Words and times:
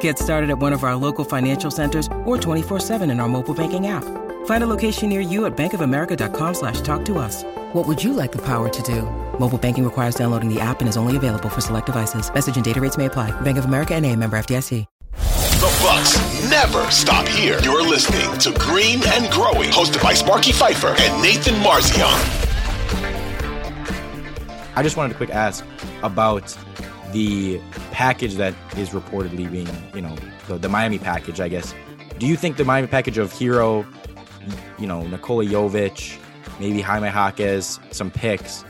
Get 0.00 0.18
started 0.18 0.50
at 0.50 0.58
one 0.58 0.74
of 0.74 0.84
our 0.84 0.96
local 0.96 1.24
financial 1.24 1.70
centers 1.70 2.06
or 2.26 2.36
24-7 2.36 3.10
in 3.10 3.20
our 3.20 3.28
mobile 3.28 3.54
banking 3.54 3.86
app. 3.86 4.04
Find 4.46 4.62
a 4.62 4.66
location 4.66 5.08
near 5.08 5.20
you 5.20 5.46
at 5.46 5.56
bankofamerica.com 5.56 6.54
slash 6.54 6.82
talk 6.82 7.04
to 7.06 7.18
us. 7.18 7.44
What 7.72 7.86
would 7.86 8.04
you 8.04 8.12
like 8.12 8.32
the 8.32 8.42
power 8.42 8.68
to 8.68 8.82
do? 8.82 9.02
Mobile 9.38 9.58
banking 9.58 9.84
requires 9.84 10.14
downloading 10.14 10.52
the 10.52 10.60
app 10.60 10.80
and 10.80 10.88
is 10.88 10.96
only 10.98 11.16
available 11.16 11.48
for 11.48 11.62
select 11.62 11.86
devices. 11.86 12.32
Message 12.32 12.56
and 12.56 12.64
data 12.64 12.80
rates 12.80 12.98
may 12.98 13.06
apply. 13.06 13.30
Bank 13.40 13.56
of 13.56 13.64
America 13.64 13.94
and 13.94 14.04
a 14.04 14.14
member 14.14 14.36
FDIC. 14.38 14.84
The 15.58 15.78
Bucks 15.82 16.50
never 16.50 16.88
stop 16.92 17.26
here. 17.26 17.58
You're 17.64 17.82
listening 17.82 18.38
to 18.38 18.52
Green 18.60 19.00
and 19.08 19.28
Growing, 19.32 19.70
hosted 19.70 20.00
by 20.00 20.14
Sparky 20.14 20.52
Fifer 20.52 20.94
and 20.96 21.20
Nathan 21.20 21.54
Marzion. 21.56 22.06
I 24.76 24.82
just 24.84 24.96
wanted 24.96 25.08
to 25.08 25.16
quick 25.16 25.30
ask 25.30 25.64
about 26.04 26.56
the 27.12 27.60
package 27.98 28.36
that 28.36 28.54
is 28.76 28.90
reportedly 28.90 29.50
being, 29.50 29.68
you 29.92 30.00
know, 30.00 30.14
the, 30.46 30.56
the 30.56 30.68
Miami 30.68 31.00
package, 31.00 31.40
I 31.40 31.48
guess. 31.48 31.74
Do 32.20 32.28
you 32.28 32.36
think 32.36 32.56
the 32.56 32.64
Miami 32.64 32.86
package 32.86 33.18
of 33.18 33.32
Herro, 33.32 33.84
you 34.78 34.86
know, 34.86 35.02
Nikola 35.08 35.44
Jovic, 35.44 36.16
maybe 36.60 36.80
Jaime 36.80 37.08
Jaquez, 37.08 37.80
some 37.90 38.12
picks, 38.12 38.64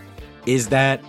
is 0.46 0.70
that, 0.70 1.04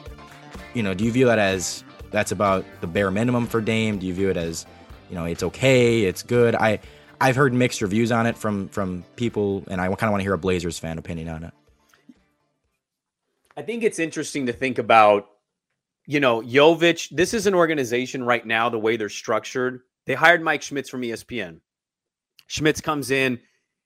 you 0.74 0.84
know, 0.84 0.94
do 0.94 1.06
you 1.06 1.14
view 1.14 1.28
that 1.28 1.40
as 1.40 1.86
that's 2.12 2.34
about 2.34 2.66
the 2.82 2.88
bare 2.88 3.10
minimum 3.10 3.48
for 3.48 3.62
Dame? 3.62 4.00
Do 4.00 4.06
you 4.06 4.14
view 4.14 4.30
it 4.30 4.36
as, 4.36 4.66
you 5.10 5.16
know, 5.16 5.24
it's 5.24 5.42
okay, 5.42 6.02
it's 6.02 6.22
good? 6.22 6.56
I 6.56 6.80
I've 7.22 7.38
heard 7.38 7.54
mixed 7.54 7.82
reviews 7.82 8.12
on 8.12 8.26
it 8.26 8.38
from 8.38 8.68
from 8.68 9.06
people, 9.16 9.64
and 9.70 9.80
I 9.80 9.86
kind 9.88 10.04
of 10.04 10.12
want 10.12 10.20
to 10.20 10.26
hear 10.26 10.34
a 10.34 10.38
Blazers 10.38 10.78
fan 10.78 10.98
opinion 10.98 11.30
on 11.30 11.46
it. 11.46 11.54
I 13.56 13.62
think 13.62 13.82
it's 13.82 13.98
interesting 13.98 14.46
to 14.48 14.52
think 14.52 14.78
about 14.78 15.29
you 16.10 16.20
know, 16.20 16.42
Jovic, 16.42 17.08
this 17.12 17.36
is 17.36 17.46
an 17.46 17.54
organization 17.54 18.24
right 18.24 18.44
now, 18.44 18.68
the 18.68 18.80
way 18.80 18.98
they're 18.98 19.10
structured. 19.10 19.82
They 20.08 20.16
hired 20.16 20.42
Mike 20.42 20.64
Schmitz 20.64 20.90
from 20.90 21.04
ESPN. 21.04 21.60
Schmitz 22.48 22.82
comes 22.82 23.12
in, 23.12 23.40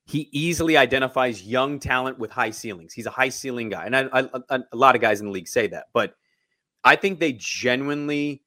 he 0.05 0.29
easily 0.31 0.77
identifies 0.77 1.43
young 1.43 1.79
talent 1.79 2.17
with 2.17 2.31
high 2.31 2.51
ceilings. 2.51 2.93
He's 2.93 3.07
a 3.07 3.11
high 3.11 3.27
ceiling 3.27 3.67
guy. 3.67 3.87
And 3.87 3.95
I, 3.97 4.07
I, 4.13 4.59
a 4.71 4.75
lot 4.75 4.95
of 4.95 5.01
guys 5.01 5.19
in 5.19 5.25
the 5.25 5.33
league 5.33 5.49
say 5.49 5.67
that. 5.67 5.87
But 5.93 6.15
I 6.85 6.95
think 6.95 7.19
they 7.19 7.33
genuinely 7.33 8.41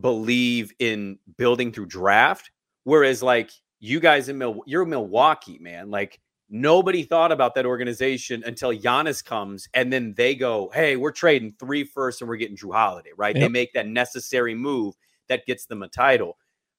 believe 0.00 0.72
in 0.80 1.20
building 1.36 1.70
through 1.70 1.86
draft. 1.86 2.50
Whereas, 2.82 3.22
like, 3.22 3.52
you 3.78 4.00
guys 4.00 4.28
in 4.30 4.38
Mil- 4.38 4.64
you're 4.66 4.84
Milwaukee, 4.84 5.60
man. 5.60 5.92
Like, 5.92 6.18
Nobody 6.54 7.02
thought 7.02 7.32
about 7.32 7.54
that 7.54 7.64
organization 7.64 8.42
until 8.44 8.74
Giannis 8.74 9.24
comes, 9.24 9.66
and 9.72 9.90
then 9.90 10.12
they 10.18 10.34
go, 10.34 10.70
"Hey, 10.74 10.96
we're 10.96 11.10
trading 11.10 11.54
three 11.58 11.82
firsts 11.82 12.20
and 12.20 12.28
we're 12.28 12.36
getting 12.36 12.58
Jrue 12.58 12.74
Holiday." 12.74 13.10
Right? 13.16 13.34
Yep. 13.34 13.42
They 13.42 13.48
make 13.48 13.72
that 13.72 13.88
necessary 13.88 14.54
move 14.54 14.94
that 15.28 15.46
gets 15.46 15.64
them 15.64 15.82
a 15.82 15.88
title. 15.88 16.36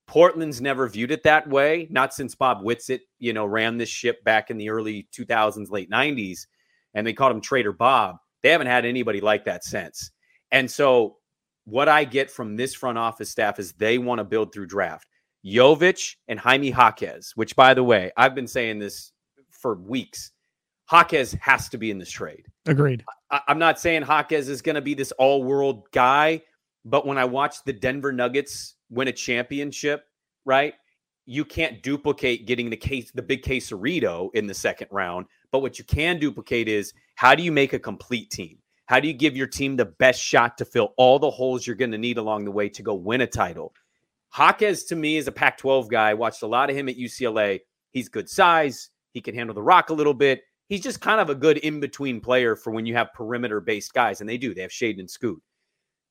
Portland's 0.08 0.62
never 0.62 0.88
viewed 0.88 1.10
it 1.10 1.24
that 1.24 1.50
way, 1.50 1.88
not 1.90 2.14
since 2.14 2.36
Bob 2.36 2.62
Whitsitt, 2.62 3.00
you 3.18 3.34
know, 3.34 3.48
ran 3.48 3.78
this 3.78 3.90
ship 3.90 4.24
back 4.24 4.52
in 4.52 4.58
the 4.58 4.70
early 4.70 5.08
2000s, 5.12 5.72
late 5.72 5.90
90s, 5.90 6.46
and 6.94 7.08
they 7.08 7.14
called 7.14 7.32
him 7.32 7.42
Trader 7.42 7.74
Bob. 7.74 8.18
They 8.44 8.50
haven't 8.50 8.68
had 8.68 8.86
anybody 8.86 9.22
like 9.22 9.46
that 9.46 9.64
since. 9.64 10.12
And 10.52 10.70
so, 10.70 11.18
what 11.66 11.90
I 11.90 12.04
get 12.04 12.30
from 12.30 12.58
this 12.58 12.76
front 12.76 13.00
office 13.00 13.32
staff 13.32 13.58
is 13.58 13.74
they 13.74 13.98
want 13.98 14.20
to 14.20 14.24
build 14.24 14.54
through 14.54 14.68
draft. 14.68 15.08
Jovic 15.44 16.16
and 16.28 16.40
Jaime 16.40 16.70
Jaquez, 16.70 17.32
which, 17.36 17.56
by 17.56 17.74
the 17.74 17.84
way, 17.84 18.12
I've 18.16 18.36
been 18.36 18.48
saying 18.48 18.80
this 18.80 19.14
for 19.64 19.76
weeks. 19.76 20.32
Jaquez 20.92 21.36
has 21.42 21.70
to 21.70 21.78
be 21.78 21.90
in 21.90 21.98
this 21.98 22.12
trade. 22.12 22.46
Agreed. 22.68 23.04
I, 23.32 23.42
am 23.48 23.58
not 23.58 23.80
saying 23.80 24.04
Jaquez 24.04 24.50
is 24.50 24.62
going 24.62 24.76
to 24.76 24.82
be 24.82 24.94
this 24.94 25.12
all 25.14 25.44
world 25.44 25.90
guy, 25.92 26.42
but 26.86 27.08
when 27.08 27.18
I 27.18 27.26
watch 27.26 27.64
the 27.64 27.74
Denver 27.74 28.12
Nuggets 28.12 28.76
win 28.92 29.08
a 29.08 29.14
championship, 29.14 30.06
right? 30.46 30.74
You 31.26 31.46
can't 31.46 31.82
duplicate 31.82 32.46
getting 32.46 32.70
the 32.70 32.78
case, 32.78 33.12
the 33.12 33.22
big 33.22 33.42
quesarito 33.42 34.30
in 34.34 34.46
the 34.46 34.54
second 34.54 34.90
round. 34.92 35.26
But 35.52 35.60
what 35.60 35.80
you 35.80 35.86
can 35.86 36.20
duplicate 36.20 36.68
is 36.68 36.94
how 37.16 37.34
do 37.34 37.42
you 37.42 37.52
make 37.52 37.72
a 37.72 37.80
complete 37.80 38.30
team? 38.30 38.58
How 38.88 39.00
do 39.00 39.08
you 39.08 39.14
give 39.14 39.38
your 39.38 39.48
team 39.48 39.78
the 39.78 39.86
best 39.86 40.22
shot 40.22 40.58
to 40.58 40.66
fill 40.66 40.94
all 40.98 41.18
the 41.18 41.32
holes 41.32 41.66
you're 41.66 41.78
going 41.78 41.92
to 41.92 41.98
need 41.98 42.18
along 42.18 42.44
the 42.44 42.52
way 42.52 42.68
to 42.68 42.84
go 42.84 42.94
win 42.94 43.22
a 43.22 43.28
title? 43.28 43.74
Jaquez 44.38 44.84
to 44.86 44.98
me 44.98 45.16
is 45.16 45.28
a 45.28 45.32
Pac 45.32 45.58
12 45.58 45.88
guy. 45.90 46.10
I 46.10 46.14
watched 46.16 46.44
a 46.44 46.48
lot 46.48 46.70
of 46.70 46.76
him 46.76 46.90
at 46.90 46.98
UCLA. 46.98 47.62
He's 47.92 48.10
good 48.10 48.30
size. 48.30 48.90
He 49.14 49.22
can 49.22 49.36
handle 49.36 49.54
the 49.54 49.64
rock 49.64 49.90
a 49.90 49.94
little 49.94 50.14
bit. 50.14 50.42
He's 50.68 50.82
just 50.82 51.02
kind 51.02 51.22
of 51.22 51.30
a 51.30 51.36
good 51.36 51.58
in 51.60 51.80
between 51.80 52.20
player 52.20 52.56
for 52.56 52.72
when 52.72 52.86
you 52.86 52.96
have 52.96 53.14
perimeter 53.14 53.62
based 53.62 53.94
guys, 53.94 54.22
and 54.22 54.30
they 54.30 54.38
do. 54.38 54.54
They 54.54 54.62
have 54.62 54.72
Shaedon 54.72 55.00
and 55.00 55.10
Scoot. 55.10 55.42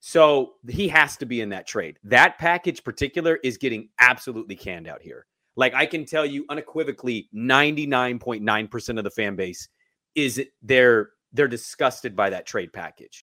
So 0.01 0.55
he 0.69 0.89
has 0.89 1.17
to 1.19 1.27
be 1.27 1.41
in 1.41 1.49
that 1.51 1.67
trade. 1.67 1.99
That 2.03 2.39
package, 2.39 2.83
particular, 2.83 3.39
is 3.45 3.57
getting 3.57 3.89
absolutely 4.01 4.57
canned 4.57 4.89
out 4.89 5.01
here. 5.01 5.27
Like 5.57 5.75
I 5.75 5.87
can 5.87 6.05
tell 6.05 6.27
you 6.27 6.45
unequivocally, 6.49 7.29
99.9% 7.35 8.99
of 8.99 9.05
the 9.05 9.11
fan 9.11 9.37
base 9.37 9.69
is 10.15 10.43
they're 10.63 11.11
they're 11.33 11.49
disgusted 11.49 12.15
by 12.15 12.31
that 12.31 12.47
trade 12.47 12.73
package. 12.73 13.21